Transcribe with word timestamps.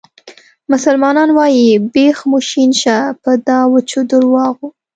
مسلمانان 0.71 1.29
وایي 1.37 1.67
بیخ 1.93 2.17
مو 2.29 2.39
شین 2.49 2.71
شه 2.81 2.97
په 3.21 3.31
دا 3.47 3.59
وچو 3.73 4.01
درواغو. 4.09 4.67